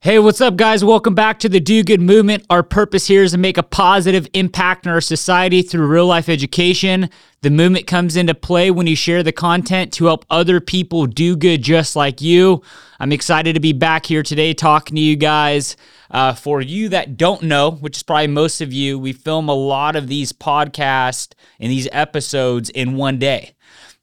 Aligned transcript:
Hey, 0.00 0.20
what's 0.20 0.40
up, 0.40 0.54
guys? 0.54 0.84
Welcome 0.84 1.16
back 1.16 1.40
to 1.40 1.48
the 1.48 1.58
Do 1.58 1.82
Good 1.82 2.00
Movement. 2.00 2.46
Our 2.48 2.62
purpose 2.62 3.08
here 3.08 3.24
is 3.24 3.32
to 3.32 3.38
make 3.38 3.58
a 3.58 3.64
positive 3.64 4.28
impact 4.32 4.86
in 4.86 4.92
our 4.92 5.00
society 5.00 5.60
through 5.60 5.88
real 5.88 6.06
life 6.06 6.28
education. 6.28 7.10
The 7.40 7.50
movement 7.50 7.88
comes 7.88 8.14
into 8.14 8.32
play 8.32 8.70
when 8.70 8.86
you 8.86 8.94
share 8.94 9.24
the 9.24 9.32
content 9.32 9.92
to 9.94 10.04
help 10.04 10.24
other 10.30 10.60
people 10.60 11.06
do 11.06 11.34
good 11.34 11.62
just 11.62 11.96
like 11.96 12.20
you. 12.20 12.62
I'm 13.00 13.10
excited 13.10 13.54
to 13.54 13.60
be 13.60 13.72
back 13.72 14.06
here 14.06 14.22
today 14.22 14.54
talking 14.54 14.94
to 14.94 15.00
you 15.00 15.16
guys. 15.16 15.76
Uh, 16.12 16.32
for 16.32 16.60
you 16.60 16.88
that 16.90 17.16
don't 17.16 17.42
know, 17.42 17.72
which 17.72 17.96
is 17.96 18.04
probably 18.04 18.28
most 18.28 18.60
of 18.60 18.72
you, 18.72 19.00
we 19.00 19.12
film 19.12 19.48
a 19.48 19.54
lot 19.54 19.96
of 19.96 20.06
these 20.06 20.32
podcasts 20.32 21.32
and 21.58 21.72
these 21.72 21.88
episodes 21.90 22.70
in 22.70 22.94
one 22.94 23.18
day. 23.18 23.56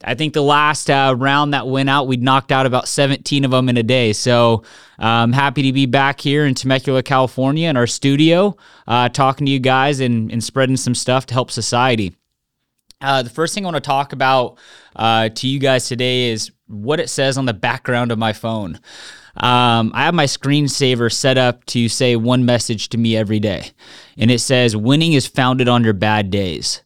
I 0.06 0.14
think 0.14 0.34
the 0.34 0.44
last 0.44 0.90
uh, 0.90 1.16
round 1.18 1.54
that 1.54 1.68
went 1.68 1.90
out, 1.90 2.08
we 2.08 2.18
knocked 2.18 2.52
out 2.52 2.68
about 2.68 2.88
17 2.88 3.44
of 3.44 3.52
them 3.52 3.68
in 3.68 3.76
a 3.76 3.84
day. 3.84 4.14
So 4.14 4.64
I'm 5.00 5.34
happy 5.34 5.64
to 5.64 5.74
be 5.74 5.88
back 5.88 6.22
here 6.22 6.46
in 6.46 6.54
Temecula, 6.54 7.02
California, 7.02 7.68
in 7.68 7.76
our 7.76 7.88
studio, 7.88 8.56
uh, 8.88 9.10
talking 9.10 9.46
to 9.48 9.52
you 9.52 9.60
guys 9.60 10.00
and, 10.00 10.32
and 10.32 10.44
spreading 10.44 10.78
some 10.78 10.94
stuff 10.94 11.26
to 11.28 11.34
help 11.34 11.50
society. 11.50 12.16
Uh, 13.02 13.24
the 13.24 13.30
first 13.30 13.54
thing 13.54 13.66
I 13.66 13.68
want 13.68 13.84
to 13.84 13.88
talk 13.88 14.14
about 14.14 14.58
uh, 14.96 15.30
to 15.30 15.48
you 15.48 15.60
guys 15.60 15.88
today 15.88 16.30
is 16.30 16.52
what 16.68 17.00
it 17.00 17.10
says 17.10 17.38
on 17.38 17.46
the 17.46 17.54
background 17.54 18.12
of 18.12 18.20
my 18.20 18.32
phone. 18.32 18.80
Um, 19.38 19.92
I 19.94 20.06
have 20.06 20.14
my 20.14 20.26
screensaver 20.26 21.12
set 21.12 21.38
up 21.38 21.66
to 21.66 21.90
say 21.90 22.16
one 22.16 22.46
message 22.46 22.90
to 22.90 22.98
me 22.98 23.18
every 23.18 23.40
day, 23.40 23.72
and 24.18 24.32
it 24.32 24.40
says, 24.40 24.78
Winning 24.78 25.12
is 25.12 25.28
founded 25.28 25.68
on 25.68 25.84
your 25.84 25.94
bad 25.94 26.30
days. 26.30 26.84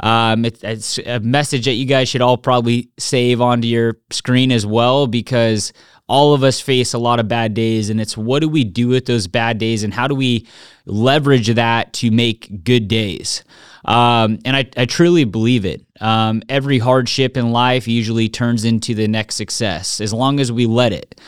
Um, 0.00 0.44
it, 0.44 0.62
it's 0.64 0.98
a 0.98 1.20
message 1.20 1.66
that 1.66 1.74
you 1.74 1.84
guys 1.84 2.08
should 2.08 2.22
all 2.22 2.38
probably 2.38 2.90
save 2.98 3.40
onto 3.40 3.68
your 3.68 3.98
screen 4.10 4.50
as 4.50 4.64
well 4.66 5.06
because 5.06 5.72
all 6.08 6.34
of 6.34 6.42
us 6.42 6.60
face 6.60 6.92
a 6.92 6.98
lot 6.98 7.20
of 7.20 7.28
bad 7.28 7.54
days 7.54 7.88
and 7.88 8.00
it's 8.00 8.16
what 8.16 8.40
do 8.40 8.48
we 8.48 8.64
do 8.64 8.88
with 8.88 9.06
those 9.06 9.26
bad 9.26 9.58
days 9.58 9.84
and 9.84 9.94
how 9.94 10.08
do 10.08 10.14
we 10.14 10.46
leverage 10.86 11.54
that 11.54 11.92
to 11.92 12.10
make 12.10 12.64
good 12.64 12.88
days? 12.88 13.44
Um, 13.84 14.38
and 14.44 14.56
I, 14.56 14.68
I, 14.76 14.84
truly 14.84 15.24
believe 15.24 15.64
it. 15.64 15.86
Um, 16.00 16.42
every 16.50 16.78
hardship 16.78 17.36
in 17.36 17.50
life 17.50 17.88
usually 17.88 18.28
turns 18.28 18.64
into 18.64 18.94
the 18.94 19.08
next 19.08 19.36
success 19.36 20.02
as 20.02 20.12
long 20.12 20.38
as 20.38 20.52
we 20.52 20.66
let 20.66 20.92
it. 20.92 21.18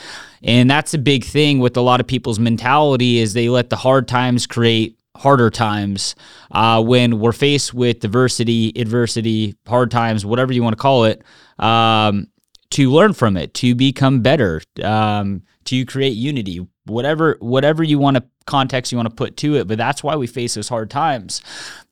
And 0.42 0.70
that's 0.70 0.92
a 0.92 0.98
big 0.98 1.24
thing 1.24 1.60
with 1.60 1.76
a 1.76 1.80
lot 1.80 2.00
of 2.00 2.06
people's 2.06 2.38
mentality 2.38 3.18
is 3.18 3.32
they 3.32 3.48
let 3.48 3.70
the 3.70 3.76
hard 3.76 4.06
times 4.06 4.46
create 4.46 4.98
harder 5.16 5.50
times 5.50 6.14
uh, 6.50 6.82
when 6.82 7.18
we're 7.18 7.32
faced 7.32 7.74
with 7.74 8.00
diversity, 8.00 8.72
adversity, 8.76 9.54
hard 9.66 9.90
times, 9.90 10.24
whatever 10.24 10.52
you 10.52 10.62
want 10.62 10.76
to 10.76 10.80
call 10.80 11.04
it, 11.04 11.22
um, 11.58 12.26
to 12.70 12.90
learn 12.90 13.12
from 13.12 13.36
it, 13.36 13.52
to 13.54 13.74
become 13.74 14.22
better, 14.22 14.62
um, 14.82 15.42
to 15.64 15.84
create 15.84 16.16
unity, 16.16 16.66
whatever 16.86 17.36
whatever 17.40 17.82
you 17.82 17.98
want 17.98 18.16
to 18.16 18.24
context 18.46 18.90
you 18.90 18.98
want 18.98 19.08
to 19.08 19.14
put 19.14 19.36
to 19.36 19.56
it. 19.56 19.68
But 19.68 19.78
that's 19.78 20.02
why 20.02 20.16
we 20.16 20.26
face 20.26 20.54
those 20.54 20.68
hard 20.68 20.90
times. 20.90 21.42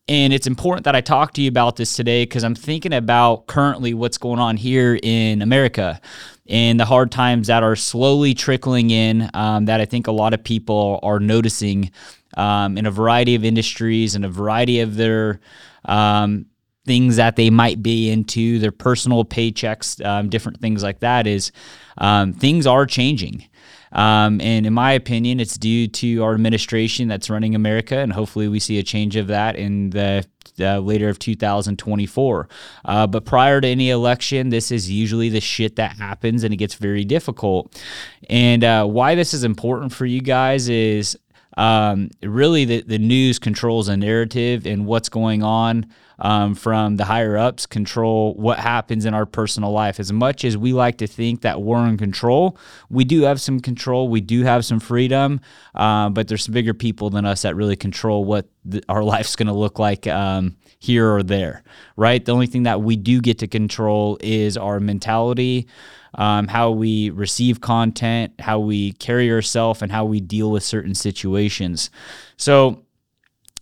And 0.08 0.32
it's 0.32 0.46
important 0.46 0.84
that 0.84 0.96
I 0.96 1.00
talk 1.00 1.34
to 1.34 1.42
you 1.42 1.48
about 1.48 1.76
this 1.76 1.94
today 1.94 2.24
because 2.24 2.42
I'm 2.42 2.56
thinking 2.56 2.92
about 2.92 3.46
currently 3.46 3.94
what's 3.94 4.18
going 4.18 4.40
on 4.40 4.56
here 4.56 4.98
in 5.02 5.40
America 5.40 6.00
and 6.48 6.80
the 6.80 6.84
hard 6.84 7.12
times 7.12 7.46
that 7.46 7.62
are 7.62 7.76
slowly 7.76 8.34
trickling 8.34 8.90
in 8.90 9.30
um, 9.34 9.66
that 9.66 9.80
I 9.80 9.84
think 9.84 10.08
a 10.08 10.12
lot 10.12 10.34
of 10.34 10.42
people 10.42 10.98
are 11.04 11.20
noticing 11.20 11.92
um, 12.36 12.76
in 12.76 12.86
a 12.86 12.90
variety 12.90 13.36
of 13.36 13.44
industries 13.44 14.16
and 14.16 14.24
a 14.24 14.28
variety 14.28 14.80
of 14.80 14.96
their 14.96 15.40
um, 15.84 16.46
things 16.90 17.14
that 17.14 17.36
they 17.36 17.50
might 17.50 17.84
be 17.84 18.10
into, 18.10 18.58
their 18.58 18.72
personal 18.72 19.24
paychecks, 19.24 20.04
um, 20.04 20.28
different 20.28 20.60
things 20.60 20.82
like 20.82 20.98
that, 20.98 21.24
is 21.24 21.52
um, 21.98 22.32
things 22.32 22.66
are 22.66 22.84
changing. 22.84 23.46
Um, 23.92 24.40
and 24.40 24.66
in 24.66 24.72
my 24.74 24.90
opinion, 24.90 25.38
it's 25.38 25.56
due 25.56 25.86
to 25.86 26.24
our 26.24 26.34
administration 26.34 27.06
that's 27.06 27.30
running 27.30 27.54
America, 27.54 27.96
and 27.96 28.12
hopefully 28.12 28.48
we 28.48 28.58
see 28.58 28.80
a 28.80 28.82
change 28.82 29.14
of 29.14 29.28
that 29.28 29.54
in 29.54 29.90
the 29.90 30.26
uh, 30.58 30.80
later 30.80 31.08
of 31.08 31.20
2024. 31.20 32.48
Uh, 32.84 33.06
but 33.06 33.24
prior 33.24 33.60
to 33.60 33.68
any 33.68 33.90
election, 33.90 34.48
this 34.48 34.72
is 34.72 34.90
usually 34.90 35.28
the 35.28 35.40
shit 35.40 35.76
that 35.76 35.96
happens, 35.96 36.42
and 36.42 36.52
it 36.52 36.56
gets 36.56 36.74
very 36.74 37.04
difficult. 37.04 37.80
And 38.28 38.64
uh, 38.64 38.84
why 38.84 39.14
this 39.14 39.32
is 39.32 39.44
important 39.44 39.92
for 39.92 40.06
you 40.06 40.22
guys 40.22 40.68
is 40.68 41.16
um, 41.60 42.08
really 42.22 42.64
the, 42.64 42.80
the 42.80 42.98
news 42.98 43.38
controls 43.38 43.90
a 43.90 43.96
narrative 43.96 44.66
and 44.66 44.86
what's 44.86 45.10
going 45.10 45.42
on 45.42 45.84
um, 46.18 46.54
from 46.54 46.96
the 46.96 47.04
higher 47.04 47.36
ups 47.36 47.66
control 47.66 48.32
what 48.34 48.58
happens 48.58 49.04
in 49.04 49.12
our 49.12 49.26
personal 49.26 49.70
life. 49.70 50.00
As 50.00 50.10
much 50.10 50.42
as 50.46 50.56
we 50.56 50.72
like 50.72 50.96
to 50.98 51.06
think 51.06 51.42
that 51.42 51.60
we're 51.60 51.86
in 51.86 51.98
control, 51.98 52.56
we 52.88 53.04
do 53.04 53.22
have 53.22 53.42
some 53.42 53.60
control. 53.60 54.08
We 54.08 54.22
do 54.22 54.42
have 54.42 54.64
some 54.64 54.80
freedom, 54.80 55.42
uh, 55.74 56.08
but 56.08 56.28
there's 56.28 56.48
bigger 56.48 56.72
people 56.72 57.10
than 57.10 57.26
us 57.26 57.42
that 57.42 57.54
really 57.54 57.76
control 57.76 58.24
what 58.24 58.46
our 58.88 59.02
life's 59.02 59.36
going 59.36 59.48
to 59.48 59.54
look 59.54 59.78
like 59.78 60.06
um, 60.06 60.56
here 60.78 61.12
or 61.12 61.22
there, 61.22 61.62
right? 61.96 62.24
The 62.24 62.32
only 62.32 62.46
thing 62.46 62.64
that 62.64 62.82
we 62.82 62.96
do 62.96 63.20
get 63.20 63.38
to 63.38 63.46
control 63.46 64.18
is 64.20 64.56
our 64.56 64.80
mentality 64.80 65.66
um, 66.14 66.48
how 66.48 66.70
we 66.70 67.10
receive 67.10 67.60
content, 67.60 68.32
how 68.40 68.58
we 68.58 68.92
carry 68.92 69.30
ourselves, 69.30 69.82
and 69.82 69.92
how 69.92 70.04
we 70.04 70.20
deal 70.20 70.50
with 70.50 70.62
certain 70.62 70.94
situations. 70.94 71.90
So, 72.36 72.84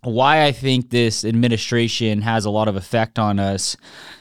why 0.02 0.44
I 0.44 0.52
think 0.52 0.90
this 0.90 1.24
administration 1.24 2.22
has 2.22 2.44
a 2.44 2.50
lot 2.50 2.68
of 2.68 2.76
effect 2.76 3.18
on 3.18 3.40
us 3.40 3.76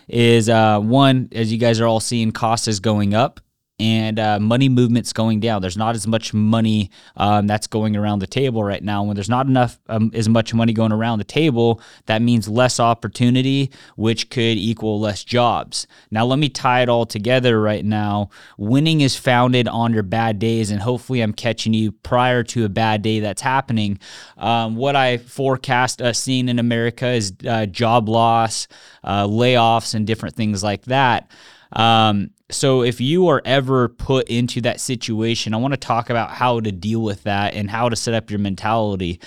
is 0.08 0.50
uh, 0.50 0.80
one, 0.80 1.30
as 1.32 1.52
you 1.52 1.60
guys 1.60 1.80
are 1.80 1.86
all 1.86 2.00
seeing, 2.00 2.32
cost 2.32 2.68
is 2.68 2.80
going 2.80 3.14
up 3.14 3.40
and 3.80 4.18
uh, 4.20 4.40
money 4.40 4.70
movement's 4.70 5.14
going 5.14 5.40
down. 5.40 5.62
There's 5.62 5.78
not 5.78 5.94
as 5.94 6.08
much 6.08 6.34
money 6.34 6.90
um, 7.16 7.46
that's 7.46 7.68
going 7.68 7.96
around 7.96 8.20
the 8.20 8.28
table 8.28 8.64
right 8.64 8.84
now. 8.84 9.04
When 9.04 9.16
there's 9.16 9.30
not 9.30 9.46
enough 9.46 9.80
um, 9.88 10.10
as 10.16 10.28
much 10.28 10.52
money 10.54 10.74
going 10.74 10.92
around 10.92 11.20
the 11.20 11.26
table, 11.26 11.80
that 12.08 12.24
means 12.24 12.48
less 12.48 12.80
opportunity, 12.80 13.72
which 13.96 14.32
could 14.32 14.58
equal 14.58 15.00
less 15.00 15.24
jobs. 15.24 15.86
Now, 16.10 16.26
let 16.26 16.40
me 16.40 16.50
tie 16.50 16.82
it 16.82 16.90
all 16.90 17.06
together 17.06 17.62
right 17.62 17.86
now. 17.86 18.30
Winning 18.58 19.02
is 19.02 19.16
founded 19.16 19.68
on 19.68 19.94
your 19.94 20.04
bad 20.04 20.40
days, 20.40 20.72
and 20.72 20.82
hopefully, 20.82 21.22
I'm 21.22 21.34
catching 21.34 21.76
you 21.76 21.92
prior 21.92 22.44
to 22.46 22.66
a 22.66 22.70
bad 22.70 23.04
day 23.04 23.20
that's 23.20 23.44
happening. 23.44 24.00
Um, 24.38 24.76
what 24.76 24.96
I 24.96 25.18
forecast 25.18 26.02
us 26.02 26.18
seeing 26.18 26.50
in 26.50 26.58
America 26.58 27.08
is 27.08 27.34
uh, 27.48 27.68
job 27.68 28.10
loss, 28.10 28.68
uh, 29.04 29.28
layoffs, 29.28 29.94
and 29.94 30.08
different 30.08 30.36
things 30.36 30.64
like 30.64 30.84
that. 30.86 31.30
Um, 31.74 32.32
so 32.50 32.82
if 32.82 33.02
you 33.02 33.28
are 33.28 33.42
ever 33.44 33.90
put 33.90 34.30
into 34.30 34.62
that 34.62 34.80
situation, 34.80 35.54
I 35.54 35.58
want 35.58 35.74
to 35.74 35.80
talk 35.80 36.10
about 36.10 36.32
how 36.32 36.60
to 36.62 36.72
deal 36.72 37.02
with 37.02 37.24
that 37.24 37.54
and 37.54 37.70
how 37.70 37.90
to 37.90 37.96
set 37.96 38.14
up 38.14 38.30
your 38.32 38.40
mentality. 38.40 39.20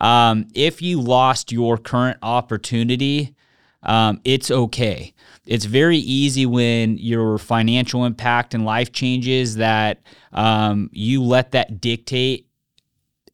Um, 0.00 0.48
if 0.54 0.82
you 0.82 1.00
lost 1.00 1.52
your 1.52 1.78
current 1.78 2.18
opportunity, 2.22 3.34
um, 3.84 4.20
it's 4.24 4.50
okay. 4.50 5.12
It's 5.46 5.66
very 5.66 5.98
easy 5.98 6.46
when 6.46 6.98
your 6.98 7.38
financial 7.38 8.04
impact 8.04 8.54
and 8.54 8.64
life 8.64 8.92
changes 8.92 9.56
that 9.56 10.00
um, 10.32 10.90
you 10.92 11.22
let 11.22 11.52
that 11.52 11.80
dictate 11.80 12.48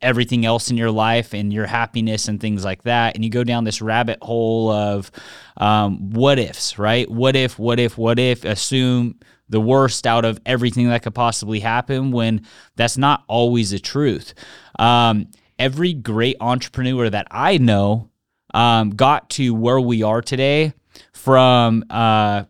everything 0.02 0.46
else 0.46 0.70
in 0.70 0.76
your 0.76 0.90
life 0.90 1.34
and 1.34 1.52
your 1.52 1.66
happiness 1.66 2.28
and 2.28 2.40
things 2.40 2.64
like 2.64 2.82
that. 2.84 3.14
And 3.14 3.24
you 3.24 3.30
go 3.30 3.44
down 3.44 3.64
this 3.64 3.82
rabbit 3.82 4.18
hole 4.22 4.70
of 4.70 5.10
um, 5.56 6.10
what 6.10 6.38
ifs, 6.38 6.78
right? 6.78 7.10
What 7.10 7.36
if, 7.36 7.58
what 7.58 7.78
if, 7.78 7.98
what 7.98 8.18
if, 8.18 8.44
assume 8.44 9.18
the 9.50 9.60
worst 9.60 10.06
out 10.06 10.24
of 10.24 10.40
everything 10.46 10.88
that 10.88 11.02
could 11.02 11.14
possibly 11.14 11.60
happen 11.60 12.12
when 12.12 12.46
that's 12.76 12.96
not 12.96 13.24
always 13.26 13.70
the 13.70 13.78
truth. 13.78 14.32
Um, 14.78 15.26
every 15.58 15.92
great 15.92 16.36
entrepreneur 16.40 17.10
that 17.10 17.26
I 17.30 17.58
know 17.58 18.10
um, 18.54 18.90
got 18.90 19.28
to 19.30 19.52
where 19.52 19.80
we 19.80 20.02
are 20.02 20.22
today 20.22 20.72
from 21.12 21.84
uh, 21.90 22.44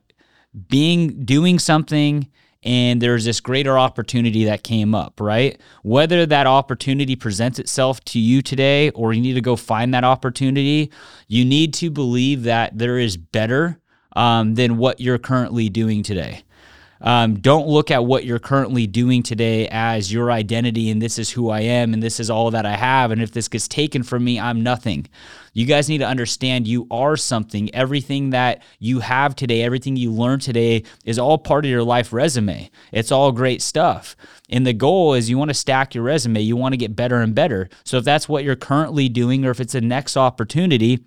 being 0.69 1.25
doing 1.25 1.59
something 1.59 2.29
and 2.63 3.01
there's 3.01 3.25
this 3.25 3.41
greater 3.41 3.79
opportunity 3.79 4.45
that 4.45 4.63
came 4.63 4.95
up, 4.95 5.21
right? 5.21 5.59
Whether 5.83 6.27
that 6.27 6.47
opportunity 6.47 7.17
presents 7.17 7.59
itself 7.59 8.05
to 8.07 8.19
you 8.19 8.43
today 8.43 8.91
or 8.91 9.13
you 9.13 9.23
need 9.23 9.35
to 9.35 9.41
go 9.41 9.57
find 9.57 9.95
that 9.95 10.05
opportunity, 10.05 10.91
you 11.27 11.45
need 11.45 11.73
to 11.75 11.91
believe 11.91 12.43
that 12.43 12.77
there 12.77 12.99
is 12.99 13.17
better 13.17 13.81
um, 14.15 14.55
than 14.57 14.77
what 14.77 15.01
you're 15.01 15.19
currently 15.19 15.69
doing 15.69 16.03
today. 16.03 16.43
Um, 17.01 17.39
don't 17.41 17.67
look 17.67 17.91
at 17.91 18.05
what 18.05 18.25
you're 18.25 18.39
currently 18.39 18.87
doing 18.87 19.23
today 19.23 19.69
as 19.69 20.13
your 20.13 20.31
identity 20.31 20.91
and 20.91 21.01
this 21.01 21.19
is 21.19 21.31
who 21.31 21.49
I 21.49 21.61
am 21.61 21.95
and 21.95 22.03
this 22.03 22.21
is 22.21 22.29
all 22.29 22.51
that 22.51 22.67
I 22.67 22.77
have. 22.77 23.11
And 23.11 23.23
if 23.23 23.33
this 23.33 23.49
gets 23.49 23.69
taken 23.69 24.03
from 24.03 24.25
me, 24.25 24.39
I'm 24.39 24.63
nothing. 24.63 25.07
You 25.53 25.67
guys 25.67 25.89
need 25.89 25.99
to 25.99 26.07
understand 26.07 26.69
you 26.69 26.87
are 26.91 27.17
something. 27.17 27.75
Everything 27.75 28.31
that 28.31 28.63
you 28.79 29.01
have 29.01 29.35
today, 29.35 29.63
everything 29.63 29.97
you 29.97 30.13
learned 30.13 30.43
today 30.43 30.85
is 31.05 31.19
all 31.19 31.39
part 31.39 31.65
of 31.65 31.71
your 31.71 31.83
life 31.83 32.13
resume. 32.13 32.71
It's 32.93 33.11
all 33.11 33.33
great 33.33 33.63
stuff. 33.63 34.15
And 34.49 34.67
the 34.67 34.73
goal 34.73 35.15
is 35.15 35.31
you 35.31 35.39
want 35.39 35.51
to 35.51 35.55
stack 35.55 35.95
your 35.95 36.05
resume, 36.05 36.41
you 36.41 36.57
want 36.57 36.73
to 36.75 36.77
get 36.77 36.97
better 36.97 37.21
and 37.21 37.35
better. 37.35 37.69
So 37.85 37.97
if 37.99 38.05
that's 38.05 38.29
what 38.29 38.45
you're 38.45 38.57
currently 38.57 39.09
doing 39.09 39.45
or 39.45 39.51
if 39.51 39.61
it's 39.61 39.75
a 39.75 39.81
next 39.81 40.17
opportunity, 40.17 41.05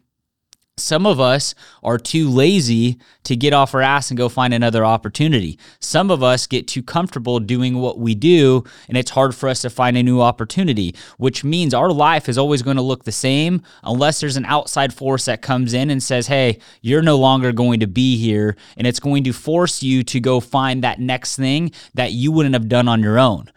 Some 0.77 1.05
of 1.05 1.19
us 1.19 1.53
are 1.83 1.99
too 1.99 2.27
lazy 2.27 2.97
to 3.25 3.35
get 3.35 3.53
off 3.53 3.75
our 3.75 3.81
ass 3.83 4.09
and 4.09 4.17
go 4.17 4.27
find 4.27 4.55
another 4.55 4.83
opportunity. 4.83 5.59
Some 5.79 6.09
of 6.09 6.23
us 6.23 6.47
get 6.47 6.67
too 6.67 6.81
comfortable 6.81 7.39
doing 7.39 7.75
what 7.75 7.99
we 7.99 8.15
do, 8.15 8.63
and 8.87 8.97
it's 8.97 9.11
hard 9.11 9.35
for 9.35 9.47
us 9.49 9.61
to 9.61 9.69
find 9.69 9.95
a 9.95 10.01
new 10.01 10.19
opportunity, 10.19 10.95
which 11.19 11.43
means 11.43 11.75
our 11.75 11.91
life 11.91 12.27
is 12.27 12.39
always 12.39 12.63
going 12.63 12.77
to 12.77 12.81
look 12.81 13.03
the 13.03 13.11
same 13.11 13.61
unless 13.83 14.19
there's 14.19 14.35
an 14.35 14.45
outside 14.45 14.91
force 14.91 15.25
that 15.25 15.43
comes 15.43 15.75
in 15.75 15.91
and 15.91 16.01
says, 16.01 16.25
Hey, 16.25 16.57
you're 16.81 17.03
no 17.03 17.19
longer 17.19 17.51
going 17.51 17.79
to 17.81 17.87
be 17.87 18.17
here. 18.17 18.55
And 18.75 18.87
it's 18.87 18.99
going 18.99 19.23
to 19.25 19.31
force 19.31 19.83
you 19.83 20.03
to 20.05 20.19
go 20.19 20.39
find 20.39 20.83
that 20.83 20.99
next 20.99 21.35
thing 21.35 21.71
that 21.93 22.13
you 22.13 22.31
wouldn't 22.31 22.55
have 22.55 22.67
done 22.67 22.87
on 22.87 23.03
your 23.03 23.19
own. 23.19 23.51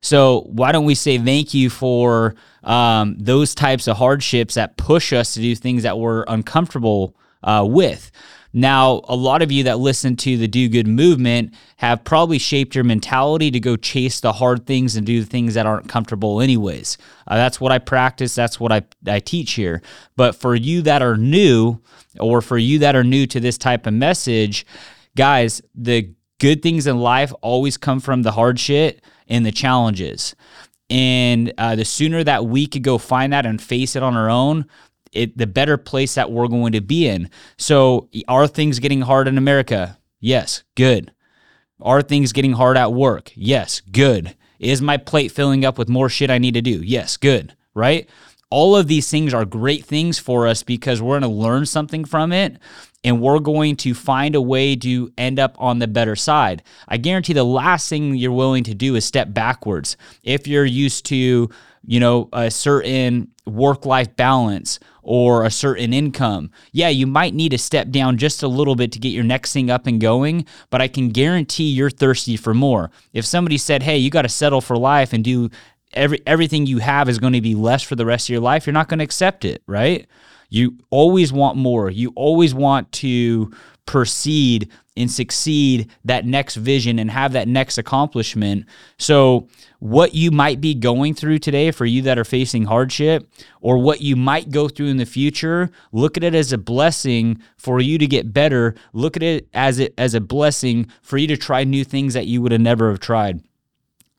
So 0.00 0.42
why 0.48 0.72
don't 0.72 0.84
we 0.84 0.94
say 0.94 1.18
thank 1.18 1.54
you 1.54 1.70
for 1.70 2.34
um, 2.62 3.16
those 3.18 3.54
types 3.54 3.88
of 3.88 3.96
hardships 3.96 4.54
that 4.54 4.76
push 4.76 5.12
us 5.12 5.34
to 5.34 5.40
do 5.40 5.54
things 5.54 5.82
that 5.82 5.98
we're 5.98 6.24
uncomfortable 6.28 7.16
uh, 7.42 7.66
with? 7.68 8.10
Now, 8.52 9.02
a 9.04 9.14
lot 9.14 9.42
of 9.42 9.52
you 9.52 9.64
that 9.64 9.78
listen 9.78 10.16
to 10.16 10.38
the 10.38 10.48
Do 10.48 10.68
Good 10.68 10.86
movement 10.86 11.54
have 11.76 12.02
probably 12.02 12.38
shaped 12.38 12.74
your 12.74 12.84
mentality 12.84 13.50
to 13.50 13.60
go 13.60 13.76
chase 13.76 14.20
the 14.20 14.32
hard 14.32 14.66
things 14.66 14.96
and 14.96 15.06
do 15.06 15.20
the 15.20 15.26
things 15.26 15.54
that 15.54 15.66
aren't 15.66 15.88
comfortable, 15.88 16.40
anyways. 16.40 16.96
Uh, 17.26 17.36
that's 17.36 17.60
what 17.60 17.72
I 17.72 17.78
practice, 17.78 18.34
that's 18.34 18.58
what 18.58 18.72
I, 18.72 18.82
I 19.06 19.20
teach 19.20 19.52
here. 19.52 19.82
But 20.16 20.34
for 20.34 20.54
you 20.54 20.82
that 20.82 21.02
are 21.02 21.16
new, 21.16 21.80
or 22.18 22.40
for 22.40 22.56
you 22.56 22.78
that 22.80 22.96
are 22.96 23.04
new 23.04 23.26
to 23.26 23.38
this 23.38 23.58
type 23.58 23.86
of 23.86 23.92
message, 23.92 24.64
guys, 25.14 25.60
the 25.74 26.14
good 26.40 26.62
things 26.62 26.86
in 26.86 26.98
life 26.98 27.32
always 27.42 27.76
come 27.76 28.00
from 28.00 28.22
the 28.22 28.32
hard 28.32 28.58
shit 28.58 29.02
and 29.28 29.46
the 29.46 29.52
challenges. 29.52 30.34
And 30.90 31.52
uh, 31.58 31.76
the 31.76 31.84
sooner 31.84 32.24
that 32.24 32.46
we 32.46 32.66
could 32.66 32.82
go 32.82 32.98
find 32.98 33.32
that 33.32 33.46
and 33.46 33.60
face 33.60 33.94
it 33.94 34.02
on 34.02 34.16
our 34.16 34.30
own, 34.30 34.66
it, 35.12 35.36
the 35.36 35.46
better 35.46 35.76
place 35.76 36.14
that 36.14 36.30
we're 36.30 36.48
going 36.48 36.72
to 36.72 36.80
be 36.80 37.06
in. 37.06 37.30
So, 37.56 38.08
are 38.26 38.46
things 38.46 38.78
getting 38.78 39.02
hard 39.02 39.28
in 39.28 39.38
America? 39.38 39.98
Yes, 40.20 40.64
good. 40.74 41.12
Are 41.80 42.02
things 42.02 42.32
getting 42.32 42.54
hard 42.54 42.76
at 42.76 42.92
work? 42.92 43.32
Yes, 43.34 43.80
good. 43.80 44.36
Is 44.58 44.82
my 44.82 44.96
plate 44.96 45.30
filling 45.30 45.64
up 45.64 45.78
with 45.78 45.88
more 45.88 46.08
shit 46.08 46.30
I 46.30 46.38
need 46.38 46.54
to 46.54 46.62
do? 46.62 46.82
Yes, 46.82 47.16
good. 47.16 47.54
Right? 47.74 48.08
All 48.50 48.74
of 48.74 48.88
these 48.88 49.10
things 49.10 49.34
are 49.34 49.44
great 49.44 49.84
things 49.84 50.18
for 50.18 50.46
us 50.46 50.62
because 50.62 51.02
we're 51.02 51.20
going 51.20 51.30
to 51.30 51.36
learn 51.36 51.66
something 51.66 52.04
from 52.04 52.32
it 52.32 52.58
and 53.04 53.20
we're 53.20 53.38
going 53.38 53.76
to 53.76 53.94
find 53.94 54.34
a 54.34 54.40
way 54.40 54.74
to 54.76 55.12
end 55.16 55.38
up 55.38 55.54
on 55.58 55.78
the 55.78 55.86
better 55.86 56.16
side. 56.16 56.62
I 56.88 56.96
guarantee 56.96 57.32
the 57.32 57.44
last 57.44 57.88
thing 57.88 58.16
you're 58.16 58.32
willing 58.32 58.64
to 58.64 58.74
do 58.74 58.96
is 58.96 59.04
step 59.04 59.32
backwards. 59.32 59.96
If 60.22 60.46
you're 60.46 60.64
used 60.64 61.06
to, 61.06 61.48
you 61.86 62.00
know, 62.00 62.28
a 62.32 62.50
certain 62.50 63.28
work 63.46 63.86
life 63.86 64.14
balance 64.16 64.78
or 65.02 65.44
a 65.44 65.50
certain 65.50 65.92
income, 65.92 66.50
yeah, 66.72 66.88
you 66.88 67.06
might 67.06 67.34
need 67.34 67.50
to 67.50 67.58
step 67.58 67.90
down 67.90 68.18
just 68.18 68.42
a 68.42 68.48
little 68.48 68.74
bit 68.74 68.92
to 68.92 68.98
get 68.98 69.10
your 69.10 69.24
next 69.24 69.52
thing 69.52 69.70
up 69.70 69.86
and 69.86 70.00
going, 70.00 70.44
but 70.70 70.82
I 70.82 70.88
can 70.88 71.10
guarantee 71.10 71.70
you're 71.70 71.90
thirsty 71.90 72.36
for 72.36 72.52
more. 72.52 72.90
If 73.12 73.24
somebody 73.24 73.58
said, 73.58 73.84
hey, 73.84 73.96
you 73.96 74.10
got 74.10 74.22
to 74.22 74.28
settle 74.28 74.60
for 74.60 74.76
life 74.76 75.12
and 75.12 75.22
do 75.22 75.50
every 75.94 76.20
everything 76.26 76.66
you 76.66 76.78
have 76.78 77.08
is 77.08 77.18
going 77.18 77.32
to 77.32 77.40
be 77.40 77.54
less 77.54 77.82
for 77.82 77.96
the 77.96 78.04
rest 78.04 78.26
of 78.26 78.30
your 78.30 78.40
life, 78.40 78.66
you're 78.66 78.74
not 78.74 78.88
going 78.88 78.98
to 78.98 79.04
accept 79.04 79.44
it, 79.44 79.62
right? 79.66 80.06
You 80.48 80.78
always 80.90 81.32
want 81.32 81.56
more. 81.56 81.90
You 81.90 82.12
always 82.16 82.54
want 82.54 82.90
to 82.92 83.52
proceed 83.86 84.70
and 84.98 85.10
succeed 85.10 85.90
that 86.04 86.26
next 86.26 86.56
vision 86.56 86.98
and 86.98 87.10
have 87.10 87.32
that 87.32 87.48
next 87.48 87.78
accomplishment. 87.78 88.66
So, 88.98 89.48
what 89.78 90.14
you 90.14 90.30
might 90.30 90.60
be 90.60 90.74
going 90.74 91.14
through 91.14 91.38
today 91.38 91.70
for 91.70 91.86
you 91.86 92.02
that 92.02 92.18
are 92.18 92.24
facing 92.24 92.64
hardship, 92.64 93.30
or 93.60 93.78
what 93.78 94.00
you 94.00 94.16
might 94.16 94.50
go 94.50 94.68
through 94.68 94.88
in 94.88 94.96
the 94.96 95.06
future, 95.06 95.70
look 95.92 96.16
at 96.16 96.24
it 96.24 96.34
as 96.34 96.52
a 96.52 96.58
blessing 96.58 97.40
for 97.56 97.80
you 97.80 97.96
to 97.96 98.06
get 98.06 98.32
better. 98.32 98.74
Look 98.92 99.16
at 99.16 99.22
it 99.22 99.48
as 99.54 99.78
it 99.78 99.94
as 99.96 100.14
a 100.14 100.20
blessing 100.20 100.88
for 101.00 101.16
you 101.16 101.26
to 101.28 101.36
try 101.36 101.64
new 101.64 101.84
things 101.84 102.14
that 102.14 102.26
you 102.26 102.42
would 102.42 102.52
have 102.52 102.60
never 102.60 102.90
have 102.90 103.00
tried. 103.00 103.42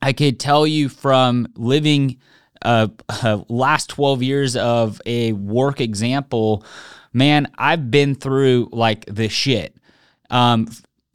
I 0.02 0.14
could 0.14 0.40
tell 0.40 0.66
you 0.66 0.88
from 0.90 1.48
living 1.56 2.18
uh, 2.62 2.88
uh, 3.10 3.42
last 3.48 3.90
12 3.90 4.24
years 4.24 4.56
of 4.56 5.02
a 5.06 5.34
work 5.34 5.82
example, 5.82 6.64
man, 7.14 7.52
I've 7.58 7.90
been 7.90 8.16
through 8.16 8.70
like 8.72 9.06
the 9.06 9.30
shit 9.30 9.76
um, 10.30 10.70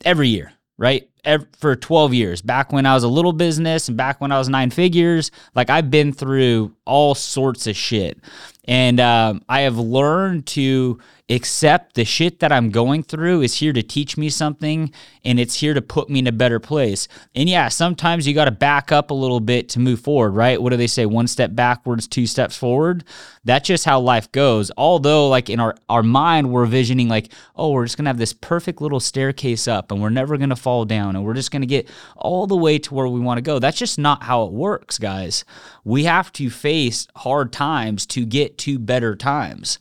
every 0.05 0.29
year, 0.29 0.53
right? 0.79 1.09
Every, 1.25 1.47
for 1.59 1.75
12 1.75 2.13
years, 2.13 2.43
back 2.43 2.73
when 2.73 2.85
I 2.85 2.95
was 2.95 3.03
a 3.03 3.09
little 3.09 3.33
business 3.33 3.89
and 3.89 3.97
back 3.97 4.21
when 4.21 4.31
I 4.31 4.39
was 4.39 4.49
nine 4.49 4.71
figures, 4.71 5.31
like 5.55 5.71
I've 5.71 5.91
been 5.91 6.13
through 6.13 6.75
all 6.85 7.15
sorts 7.15 7.67
of 7.67 7.77
shit. 7.77 8.19
And 8.67 9.01
um, 9.01 9.43
I 9.49 9.63
have 9.63 9.79
learned 9.79 10.47
to 10.49 10.99
accept 11.31 11.95
the 11.95 12.05
shit 12.05 12.41
that 12.41 12.53
I'm 12.53 12.69
going 12.69 13.03
through 13.03 13.41
is 13.41 13.55
here 13.55 13.73
to 13.73 13.83
teach 13.83 14.19
me 14.19 14.29
something 14.29 14.93
and 15.25 15.41
it's 15.41 15.55
here 15.55 15.73
to 15.73 15.81
put 15.81 16.11
me 16.11 16.19
in 16.19 16.27
a 16.27 16.33
better 16.33 16.61
place. 16.61 17.09
And 17.35 17.49
yeah, 17.49 17.69
sometimes 17.69 18.27
you 18.27 18.35
got 18.35 18.45
to 18.45 18.51
back 18.51 18.93
up 18.93 19.11
a 19.11 19.15
little 19.15 19.41
bit 19.41 19.71
to 19.71 19.81
move 19.81 20.01
forward, 20.01 20.33
right? 20.33 20.61
What 20.61 20.71
do 20.71 20.77
they 20.77 20.87
say? 20.87 21.07
One 21.07 21.27
step 21.27 21.55
backwards, 21.55 22.07
two 22.07 22.27
steps 22.27 22.57
forward. 22.57 23.05
That's 23.43 23.67
just 23.67 23.87
how 23.87 24.01
life 24.01 24.31
goes. 24.33 24.71
Although, 24.77 25.29
like 25.29 25.49
in 25.49 25.61
our, 25.61 25.75
our 25.89 26.03
mind, 26.03 26.51
we're 26.51 26.67
visioning, 26.67 27.09
like, 27.09 27.33
oh, 27.57 27.71
we're 27.71 27.87
just 27.87 27.97
going 27.97 28.05
to 28.05 28.11
have 28.11 28.19
this 28.19 28.35
perfect 28.35 28.83
little 28.83 29.01
staircase 29.01 29.67
up 29.67 29.93
and 29.93 30.03
we're 30.03 30.11
never 30.11 30.37
going 30.37 30.51
to 30.51 30.57
fall 30.57 30.85
down 30.85 31.17
and 31.17 31.25
we're 31.25 31.35
just 31.35 31.51
going 31.51 31.63
to 31.63 31.67
get 31.67 31.89
all 32.17 32.47
the 32.47 32.57
way 32.57 32.79
to 32.79 32.93
where 32.93 33.09
we 33.09 33.21
want 33.21 33.39
to 33.39 33.43
go. 33.43 33.59
That's 33.59 33.79
just 33.79 33.99
not 33.99 34.25
how 34.25 34.45
it 34.45 34.53
works, 34.53 34.99
guys. 34.99 35.47
We 35.85 36.05
have 36.05 36.33
to 36.35 36.51
face 36.51 37.09
hard 37.17 37.51
times 37.51 38.05
to 38.07 38.27
get 38.27 38.59
to 38.59 38.79
better 38.79 39.17
times. 39.17 39.79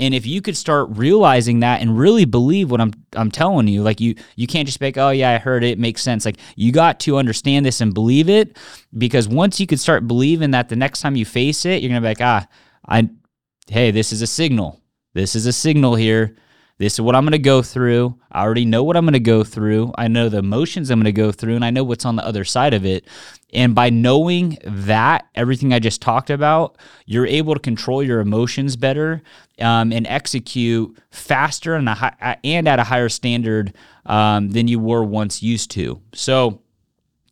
And 0.00 0.12
if 0.12 0.26
you 0.26 0.42
could 0.42 0.56
start 0.56 0.88
realizing 0.90 1.60
that 1.60 1.80
and 1.80 1.96
really 1.96 2.24
believe 2.24 2.70
what 2.70 2.80
I'm 2.80 2.92
I'm 3.14 3.30
telling 3.30 3.68
you, 3.68 3.82
like 3.82 4.00
you 4.00 4.16
you 4.34 4.48
can't 4.48 4.66
just 4.66 4.80
be 4.80 4.86
like, 4.86 4.98
oh 4.98 5.10
yeah, 5.10 5.30
I 5.30 5.38
heard 5.38 5.62
it, 5.62 5.70
it 5.70 5.78
makes 5.78 6.02
sense. 6.02 6.24
Like 6.24 6.38
you 6.56 6.72
got 6.72 6.98
to 7.00 7.16
understand 7.16 7.64
this 7.64 7.80
and 7.80 7.94
believe 7.94 8.28
it 8.28 8.58
because 8.98 9.28
once 9.28 9.60
you 9.60 9.68
could 9.68 9.78
start 9.78 10.08
believing 10.08 10.50
that 10.50 10.68
the 10.68 10.76
next 10.76 11.00
time 11.00 11.14
you 11.14 11.24
face 11.24 11.64
it, 11.64 11.80
you're 11.80 11.90
gonna 11.90 12.00
be 12.00 12.08
like, 12.08 12.20
ah, 12.20 12.46
I 12.88 13.08
hey, 13.68 13.92
this 13.92 14.12
is 14.12 14.20
a 14.20 14.26
signal. 14.26 14.80
This 15.12 15.36
is 15.36 15.46
a 15.46 15.52
signal 15.52 15.94
here. 15.94 16.36
This 16.76 16.94
is 16.94 17.00
what 17.00 17.14
I'm 17.14 17.22
going 17.22 17.32
to 17.32 17.38
go 17.38 17.62
through. 17.62 18.18
I 18.32 18.42
already 18.42 18.64
know 18.64 18.82
what 18.82 18.96
I'm 18.96 19.04
going 19.04 19.12
to 19.12 19.20
go 19.20 19.44
through. 19.44 19.92
I 19.96 20.08
know 20.08 20.28
the 20.28 20.38
emotions 20.38 20.90
I'm 20.90 20.98
going 20.98 21.04
to 21.04 21.12
go 21.12 21.30
through, 21.30 21.54
and 21.54 21.64
I 21.64 21.70
know 21.70 21.84
what's 21.84 22.04
on 22.04 22.16
the 22.16 22.26
other 22.26 22.44
side 22.44 22.74
of 22.74 22.84
it. 22.84 23.06
And 23.52 23.76
by 23.76 23.90
knowing 23.90 24.58
that, 24.64 25.26
everything 25.36 25.72
I 25.72 25.78
just 25.78 26.02
talked 26.02 26.30
about, 26.30 26.76
you're 27.06 27.26
able 27.26 27.54
to 27.54 27.60
control 27.60 28.02
your 28.02 28.18
emotions 28.18 28.74
better 28.74 29.22
um, 29.60 29.92
and 29.92 30.04
execute 30.08 30.98
faster 31.10 31.76
and, 31.76 31.88
a 31.88 32.38
and 32.42 32.66
at 32.66 32.80
a 32.80 32.84
higher 32.84 33.08
standard 33.08 33.72
um, 34.06 34.50
than 34.50 34.66
you 34.66 34.80
were 34.80 35.04
once 35.04 35.44
used 35.44 35.70
to. 35.72 36.02
So, 36.12 36.60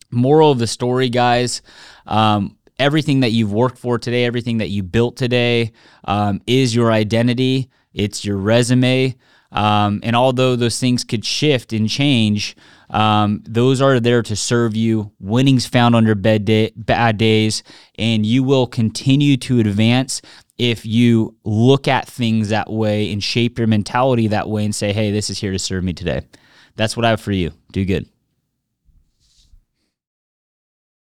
moral 0.09 0.51
of 0.51 0.59
the 0.59 0.67
story, 0.67 1.09
guys. 1.09 1.61
Um, 2.07 2.57
everything 2.79 3.19
that 3.21 3.31
you've 3.31 3.51
worked 3.51 3.77
for 3.77 3.99
today, 3.99 4.23
everything 4.23 4.59
that 4.59 4.69
you 4.69 4.83
built 4.83 5.17
today 5.17 5.73
um, 6.05 6.41
is 6.47 6.73
your 6.73 6.93
identity. 6.93 7.69
It's 7.93 8.23
your 8.23 8.37
resume. 8.37 9.15
Um, 9.53 9.99
and 10.03 10.15
although 10.15 10.55
those 10.55 10.79
things 10.79 11.03
could 11.03 11.23
shift 11.23 11.71
and 11.71 11.87
change, 11.87 12.55
um, 12.89 13.41
those 13.47 13.81
are 13.81 13.99
there 13.99 14.21
to 14.23 14.35
serve 14.35 14.75
you. 14.75 15.11
Winnings 15.19 15.65
found 15.65 15.95
on 15.95 16.05
your 16.05 16.15
bad, 16.15 16.43
day, 16.43 16.73
bad 16.75 17.17
days, 17.17 17.63
and 17.97 18.25
you 18.25 18.43
will 18.43 18.67
continue 18.67 19.37
to 19.37 19.59
advance 19.59 20.21
if 20.57 20.85
you 20.85 21.35
look 21.43 21.87
at 21.87 22.07
things 22.07 22.49
that 22.49 22.71
way 22.71 23.11
and 23.11 23.23
shape 23.23 23.57
your 23.57 23.67
mentality 23.67 24.27
that 24.27 24.49
way 24.49 24.65
and 24.65 24.75
say, 24.75 24.91
hey, 24.91 25.11
this 25.11 25.29
is 25.29 25.39
here 25.39 25.51
to 25.51 25.59
serve 25.59 25.83
me 25.83 25.93
today. 25.93 26.21
That's 26.75 26.97
what 26.97 27.05
I 27.05 27.09
have 27.09 27.21
for 27.21 27.31
you. 27.31 27.51
Do 27.71 27.85
good. 27.85 28.07